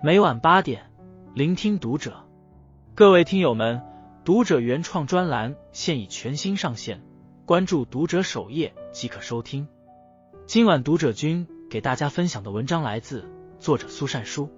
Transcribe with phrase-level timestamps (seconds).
[0.00, 0.88] 每晚八点，
[1.34, 2.24] 聆听读者。
[2.94, 3.82] 各位听友们，
[4.24, 7.02] 读者原创专栏现已全新上线，
[7.44, 9.66] 关注读者首页即可收听。
[10.46, 13.28] 今晚读者君给大家分享的文章来自
[13.58, 14.48] 作者苏善书，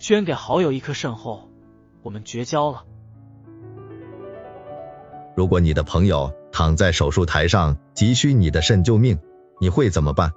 [0.00, 1.48] 捐给好友一颗肾后，
[2.02, 2.84] 我们绝交了。
[5.36, 9.16] 如果你的朋友躺在手术台上，急需你的肾救命，
[9.60, 10.32] 你会怎么办？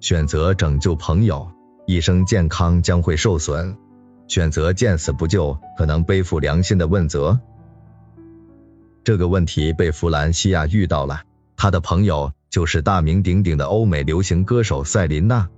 [0.00, 1.48] 选择拯救朋友，
[1.86, 3.74] 一生健康将会受损；
[4.28, 7.40] 选择见死不救，可能背负良心的问责。
[9.04, 11.22] 这个问题被弗兰西亚遇到了，
[11.56, 15.48] 他的朋友就是大名鼎鼎的欧美流行歌手赛琳娜。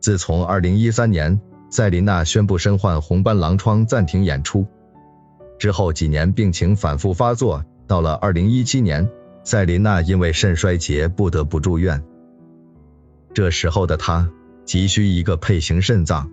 [0.00, 4.66] 自从二零一三年，赛琳娜宣布身患红斑狼疮，暂停演出
[5.58, 9.10] 之后，几年病情反复发作，到了二零一七年，
[9.42, 12.04] 赛琳娜因为肾衰竭不得不住院。
[13.34, 14.30] 这时候的他
[14.66, 16.28] 急需一个配型肾脏，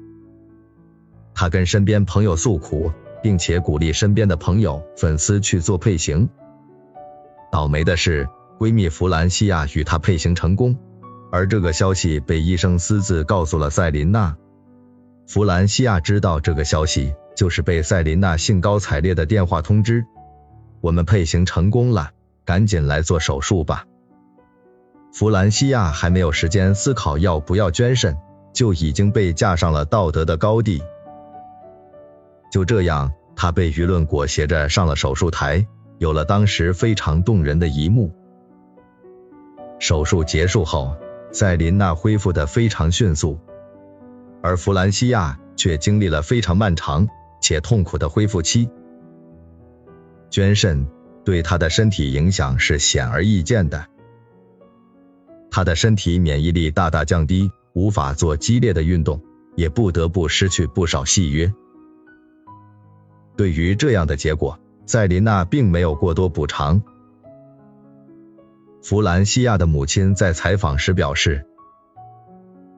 [1.36, 6.28] 他跟身边朋友诉苦，并且鼓励身边的朋友、粉丝去做配型。
[7.52, 10.76] 倒霉的是，闺蜜弗兰西亚与他配型成功，
[11.32, 14.36] 而这个消息被医生私自告诉了赛琳娜。
[15.28, 20.06] 弗兰西亚知道这个消息，就是被赛琳娜兴高采烈的电话通知
[20.82, 22.10] ：“我们配型成功了，
[22.46, 23.86] 赶紧来做手术吧。”
[25.14, 28.18] 弗兰西亚还没有时间思考要不要捐肾，
[28.52, 30.82] 就已经被架上了道德的高地。
[32.52, 35.68] 就这样，他被舆论裹挟着上了手术台，
[36.00, 38.12] 有了当时非常动人的一幕。
[39.78, 40.96] 手术结束后，
[41.32, 43.38] 赛琳娜恢复的非常迅速，
[44.42, 47.08] 而弗兰西亚却经历了非常漫长
[47.40, 48.68] 且痛苦的恢复期。
[50.32, 50.88] 捐肾
[51.24, 53.86] 对他的身体影响是显而易见的。
[55.56, 59.22] 他的身体免疫力大大降低，无法做激烈的运动，
[59.56, 61.54] 也不得不失去不少戏约。
[63.38, 66.82] 对于这样的结果，赛琳娜并没有过多补偿。
[68.82, 71.46] 弗兰西亚的母亲在采访时表示，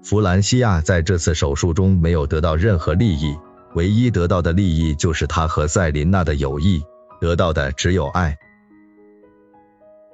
[0.04, 3.38] 弗兰西亚在这次手术中没有得到任何利益，
[3.74, 6.84] 唯一得到的利益就是他和赛琳娜的友谊，
[7.22, 8.36] 得到的只有爱。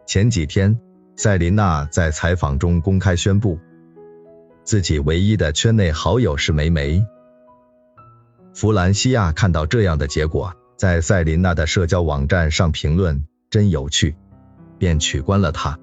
[0.05, 0.79] 前几天。
[1.21, 3.59] 赛琳娜在采访中公开宣布，
[4.63, 7.05] 自己唯一的圈内好友是梅梅。
[8.55, 14.15] 弗兰西亚看到这样的结果，在赛琳娜的社交网站上评论“真有趣”，
[14.79, 15.77] 便取关了她。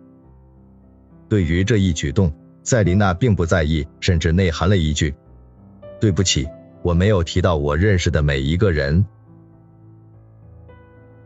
[1.28, 2.32] 对于这一举动，
[2.64, 5.14] 赛琳娜并不在意，甚至内含了一句
[6.02, 6.48] ：“对不起，
[6.82, 9.06] 我没有提到我认识的每一个人。”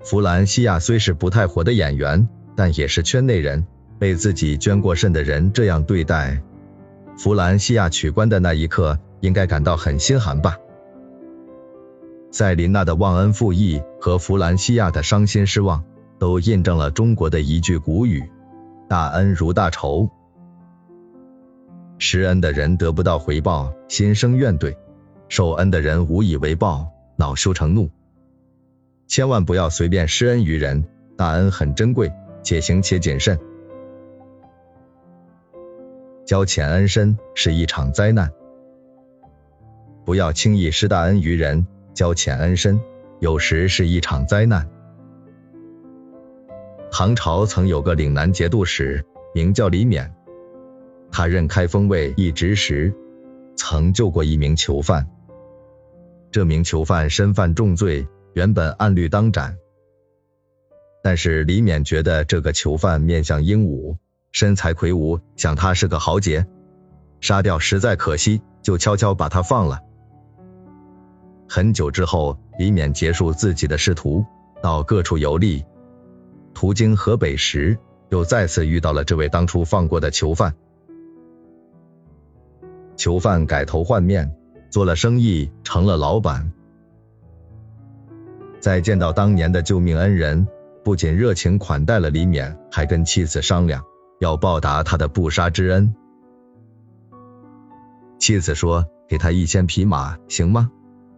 [0.05, 3.67] 弗兰西亚虽是不太火的演员，但也是圈内人。
[4.03, 6.43] 被自己捐过肾的人这样对待，
[7.17, 10.57] 弗兰西亚取关的那一刻，应该感到很心寒吧？
[12.33, 15.85] 赛琳娜的忘恩负义和弗兰西亚的伤心失望，
[16.19, 18.29] 都印证了中国的一句古语：
[18.89, 20.11] 大恩如大仇，
[21.99, 24.75] 施恩的人得不到回报，心生怨怼；
[25.29, 27.89] 受恩的人无以为报，恼羞成怒。
[29.07, 33.39] 千万不要随便施恩于人，大恩很珍贵，且行且谨慎。
[36.25, 38.33] 交浅恩深是一场灾难，
[40.05, 41.67] 不要轻易施大恩于人。
[41.95, 42.81] 交浅恩深
[43.21, 44.67] 有时是一场灾难。
[46.91, 50.11] 唐朝曾有个岭南节度使，名叫李勉，
[51.11, 52.95] 他任开封卫一职时，
[53.57, 55.07] 曾救过一名囚犯。
[56.31, 59.59] 这名囚犯身犯重罪，原本按律当斩，
[61.03, 63.99] 但是李勉觉得这个囚犯面相英武。
[64.33, 66.47] 身材魁梧，想他是个豪杰，
[67.21, 69.81] 杀掉实在可惜，就悄悄把他放了。
[71.47, 74.25] 很久之后，李勉结束自己的仕途，
[74.63, 75.63] 到各处游历，
[76.55, 77.79] 途经河北时，
[78.09, 80.55] 又再次遇到了这位当初放过的囚犯。
[82.97, 84.35] 囚犯改头换面，
[84.71, 86.53] 做了生意，成了老板。
[88.61, 90.49] 再见到当年的救命恩人，
[90.83, 93.85] 不仅热情款待了李勉，还跟妻子商量。
[94.23, 95.97] 要报答他的不杀之恩。
[98.21, 100.71] 妻子说：“给他一千匹马，行吗？”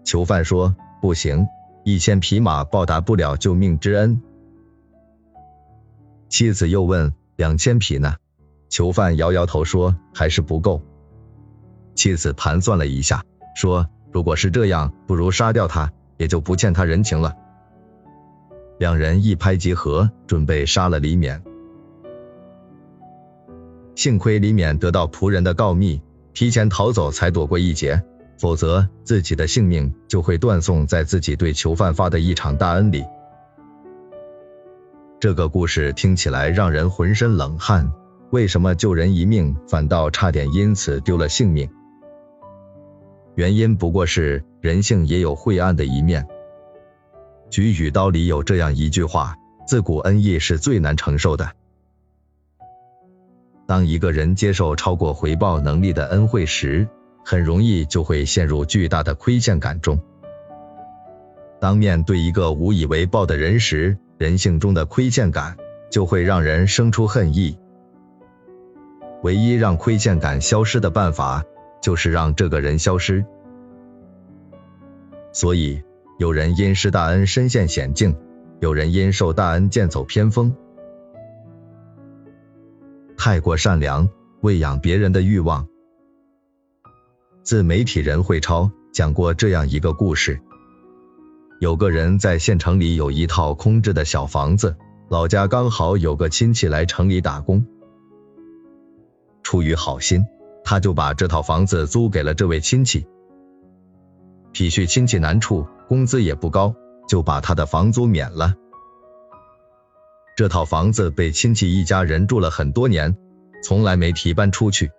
[0.05, 1.47] 囚犯说：“不行，
[1.85, 4.23] 一千匹马报答不了救命之恩。”
[6.31, 8.15] 妻子又问：“两千匹呢？”
[8.71, 10.81] 囚犯摇摇头说：“还是不够。”
[11.95, 13.23] 妻子盘算了一下，
[13.55, 17.37] 说：“如果是这样，不如杀掉他，也就不欠他人情了。”
[18.81, 21.43] 两人一拍即合，准备杀了李勉。
[23.95, 26.03] 幸亏李勉得到仆人的告密，
[26.33, 28.03] 提前逃走才躲过一劫，
[28.39, 33.05] 否则自己的性命就会断送在自己对囚犯发的一场大恩里。
[35.21, 37.93] 这个故事听起来让人浑身冷汗，
[38.31, 41.71] 为什么救人一命反倒差点因此丢了性命？
[43.37, 46.27] 原因不过是人性也有晦暗的一面。
[47.49, 49.37] 举语刀里有这样一句话：
[49.67, 51.53] 自古恩义是最难承受的。
[53.67, 56.87] 当一个人接受超过回报能力的恩惠时，
[57.25, 59.99] 很容易就会陷入巨大的亏欠感中。
[61.61, 65.57] 当面对一个无以为报的人时，人性中的亏欠感
[65.91, 67.57] 就会让人生出恨意。
[69.23, 71.43] 唯一让亏欠感消失的办法，
[71.81, 73.25] 就是让这个人消失。
[75.33, 75.83] 所以，
[76.19, 78.15] 有人因施大恩身陷险境，
[78.61, 80.55] 有人因受大恩剑走偏锋。
[83.25, 84.11] 太过善良，
[84.43, 85.67] 喂养别人的欲望。
[87.43, 90.43] 自媒体人会超讲过这样一个故事：
[91.59, 94.77] 有个人在县城里有一套空置的小房子，
[95.09, 97.65] 老家刚好有个亲戚来城里打工，
[99.43, 100.27] 出于好心，
[100.63, 103.07] 他就把这套房子租给了这位亲戚。
[104.53, 106.75] 体恤亲戚难处，工资也不高，
[107.09, 108.55] 就把他的房租免了。
[110.37, 113.17] 这套房子被亲戚一家人住了很多年，
[113.63, 114.91] 从来没提搬出去。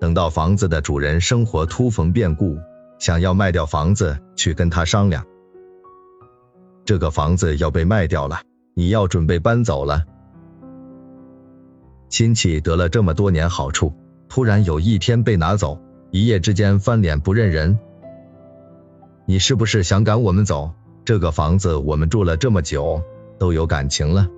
[0.00, 2.56] 等到房子的主人生活突逢变故，
[3.00, 5.26] 想要卖掉房子去跟他商量，
[6.84, 8.42] 这个房子要被卖掉了，
[8.74, 10.04] 你要准备搬走了。
[12.08, 13.92] 亲戚得了这么多年好处，
[14.28, 15.80] 突然有一天被拿走，
[16.12, 17.76] 一夜之间翻脸不认人。
[19.26, 20.70] 你是不是想赶我们走？
[21.04, 23.02] 这个房子我们住了这么久。
[23.38, 24.28] 都有感情了，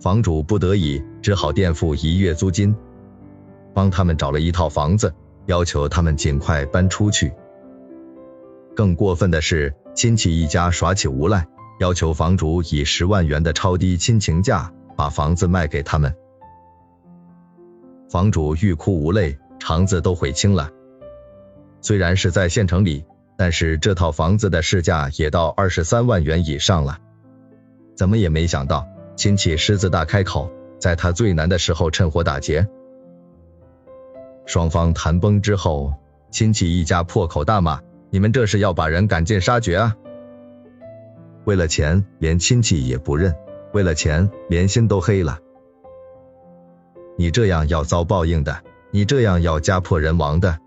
[0.00, 2.74] 房主不得已只好垫付一月租金，
[3.74, 5.12] 帮他们找了一套房子，
[5.46, 7.32] 要求他们尽快搬出去。
[8.74, 11.48] 更过分的是，亲戚一家耍起无赖，
[11.80, 16.14] 要求房主以十万元的超低亲情价把房子卖给他们。
[18.08, 20.70] 房主欲哭无泪，肠子都悔青了。
[21.80, 23.04] 虽然是在县城里，
[23.36, 27.00] 但是这套房子的市价也到二十三万元以上了。
[27.98, 28.86] 怎么也没想到，
[29.16, 32.68] 亲戚狮子大开口，在他最难的时候趁火打劫。
[34.46, 35.92] 双方谈崩之后，
[36.30, 37.80] 亲戚一家破口大骂
[38.10, 39.96] ：“你们这是要把人赶尽杀绝啊！
[41.44, 43.32] 为了钱，连亲戚也不认；
[43.72, 45.40] 为了钱，连心都黑了。
[47.16, 48.62] 你这样要遭报应的，
[48.92, 50.60] 你这样要家破人亡的。”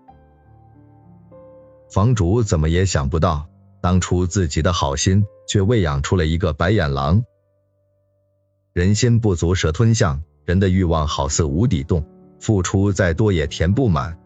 [1.90, 3.46] 房主怎么也想不到，
[3.82, 5.26] 当初自己的好心。
[5.52, 7.24] 却喂养出了一个白眼狼。
[8.72, 12.06] 人心不足蛇吞象，人的欲望好似无底洞，
[12.40, 14.18] 付出再多也填不满。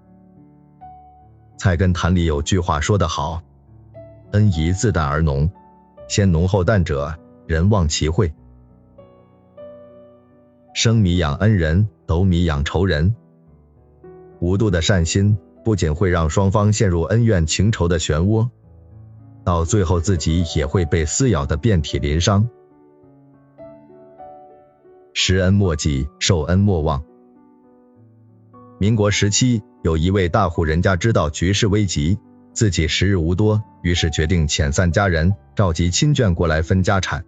[1.58, 3.42] 菜根谭里有句话说得好
[4.32, 5.50] ：“恩宜自淡而浓，
[6.06, 8.32] 先浓后淡者，人忘其惠。”
[10.74, 13.16] 生米养恩人，斗米养仇人。
[14.38, 18.48] 无度的善心不仅会让双方陷入恩怨情仇的漩涡。
[19.46, 22.48] 到最后，自己也会被撕咬的遍体鳞伤。
[25.14, 27.04] 施恩莫记，受恩莫忘。
[28.80, 32.18] 民国时期，有一位大户人家知道局势危急，
[32.54, 37.25] 自己时日无多，于是决定遣散家人，召集亲眷过来分家产。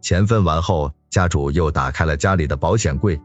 [0.00, 3.20] 钱分完后，家主又打开了家里的保险柜，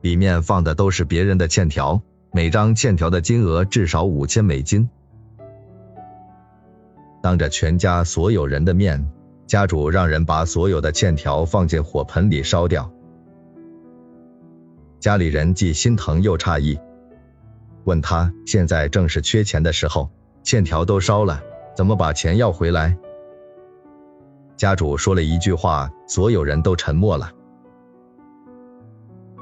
[0.00, 2.02] 里面放的都是别人的欠条，
[2.32, 4.90] 每张欠条的金额至少五千美金。
[7.22, 9.10] 当着全家所有人的面，
[9.46, 12.92] 家主让人把所有的欠条放进火盆里烧掉。
[15.00, 16.78] 家里人既心疼又诧异，
[17.84, 20.10] 问他现在正是缺钱的时候，
[20.42, 21.42] 欠条都烧了，
[21.76, 22.96] 怎么把钱要回来？
[24.56, 27.30] 家主说了一句话，所有人都沉默了。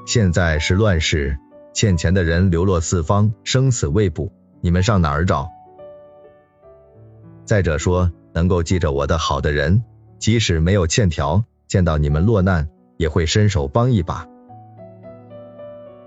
[0.06, 1.38] 现在是乱世，
[1.73, 4.30] 欠钱的人流落四方，生死未卜，
[4.61, 5.49] 你们上哪儿找？
[7.46, 9.84] 再者说，能够记着我的好的人，
[10.18, 14.26] 即使没有欠条，见到你们落难，也会伸手帮一把。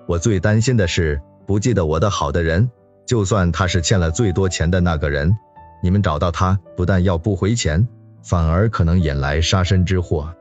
[0.05, 2.69] 我最担心的是，不记得我的好的人，
[3.05, 5.37] 就算他是欠了最多钱的那个人，
[5.81, 7.87] 你们找到他，不但要不回钱，
[8.21, 10.35] 反而可能引来杀身之祸。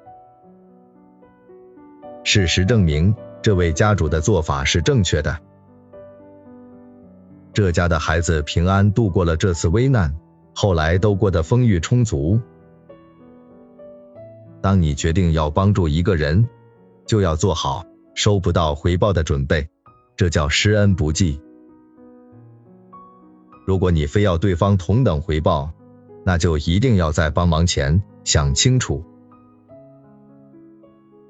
[2.25, 5.39] 事实证明，这位家主的做法是正确的。
[7.53, 10.17] 这家的孩子平安度过了这次危难。
[10.61, 12.41] 后来都过得丰裕充足。
[14.61, 16.49] 当你决定要帮助一个人，
[17.07, 17.85] 就要做好
[18.17, 19.69] 收不到回报的准备，
[20.17, 21.41] 这叫施恩不济。
[23.69, 25.71] 如果你非要对方同等回报，
[26.25, 29.05] 那就一定要在帮忙前想清楚。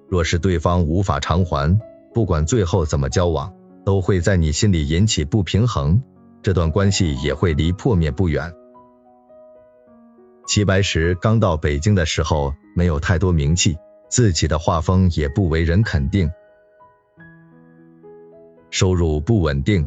[0.09, 1.79] 若是对方无法偿还，
[2.15, 3.53] 不管最后怎么交往，
[3.85, 6.03] 都会在你心里引起不平衡，
[6.43, 8.55] 这段关系也会离破灭不远。
[10.49, 13.77] 齐白石刚到北京的时候，没有太多名气，
[14.09, 16.31] 自己的画风也不为人肯定，
[18.71, 19.87] 收入不稳定，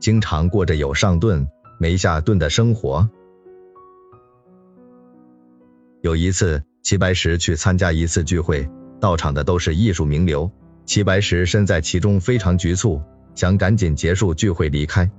[0.00, 1.46] 经常过着有上顿
[1.78, 3.10] 没下顿的生活。
[6.00, 8.66] 有一次，齐白石去参加一次聚会，
[8.98, 10.50] 到场的都是艺术名流，
[10.86, 13.02] 齐白石身在其中，非常局促，
[13.34, 15.10] 想赶紧结束聚会离开。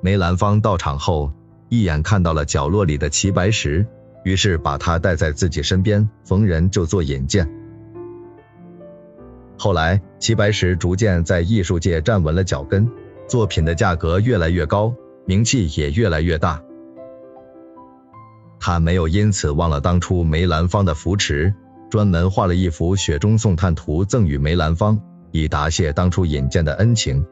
[0.00, 1.30] 梅兰芳到场后。
[1.68, 3.86] 一眼看到了角落里的齐白石，
[4.24, 7.50] 于是把他带在自己身边，逢人就做引荐。
[9.58, 12.88] 后来，齐白石逐渐在艺术界站稳了脚跟，
[13.26, 14.94] 作品的价格越来越高，
[15.24, 16.62] 名气也越来越大。
[18.60, 21.54] 他没有因此忘了当初梅兰芳的扶持，
[21.90, 27.24] 专门画了一幅《雪中送炭图》赠与梅兰芳，以答谢当初引荐的恩情。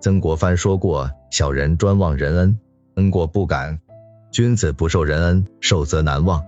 [0.00, 2.58] 曾国藩说过：“小人专忘人恩，
[2.94, 3.78] 恩过不感；
[4.30, 6.44] 君子不受人恩，受则难忘。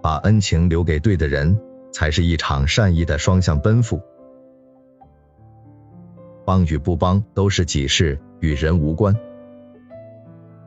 [0.00, 1.60] 把恩情留给对的人，
[1.92, 4.00] 才是一场善意的双向奔赴。
[6.44, 9.14] 帮与不帮都是己事，与人无关。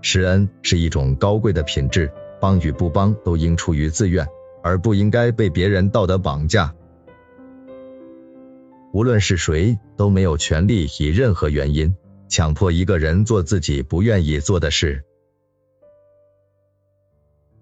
[0.02, 2.12] 施恩是一种高贵的品质，
[2.42, 4.28] 帮与不帮都应出于自愿，
[4.62, 6.76] 而不应该被别人道德绑架。”
[8.94, 11.96] 无论是谁都没有权利以任何原因
[12.30, 15.04] 强迫一个人做自己不愿意做的事。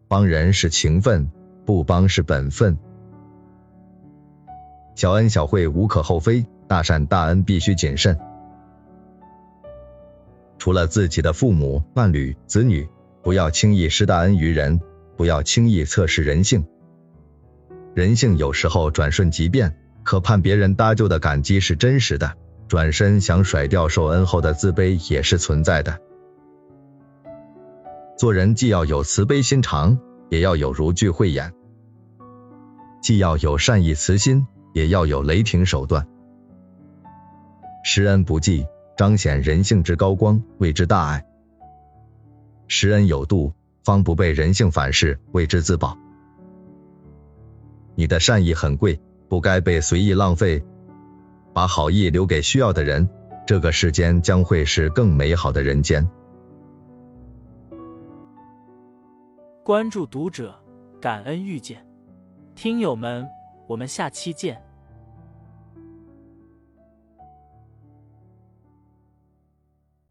[0.09, 1.31] 帮人是情分，
[1.65, 2.77] 不帮是本分。
[4.93, 8.19] 小恩小惠无可厚非，大善大恩必须谨慎。
[10.57, 12.89] 除了自己的父母、伴侣、子女，
[13.23, 14.81] 不要轻易施大恩于人，
[15.15, 16.65] 不要轻易测试人性。
[17.93, 19.77] 人性有时候转瞬即变。
[20.03, 22.35] 可盼别人搭救的感激是真实的，
[22.67, 25.99] 转身想甩掉受恩后的自卑也是存在的。
[28.17, 31.51] 做人既要有慈悲心肠，也要有如炬慧眼；
[33.01, 36.07] 既要有善意慈心，也要有雷霆手段。
[37.83, 38.65] 施恩不济，
[38.95, 41.21] 彰显人性之高光，谓之大爱；
[42.67, 43.53] 施恩有度，
[43.83, 45.97] 方不被人性反噬，谓之自保。
[47.95, 48.99] 你的善意很贵。
[49.31, 50.61] 不该被随意浪费，
[51.53, 53.07] 把好意留给需要的人，
[53.47, 56.05] 这个世间将会是更美好的人间。
[59.63, 60.53] 关注读者，
[60.99, 61.81] 感恩遇见，
[62.55, 63.25] 听友们，
[63.67, 64.61] 我们下期见。